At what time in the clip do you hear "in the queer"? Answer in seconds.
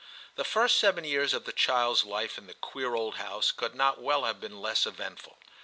2.39-2.95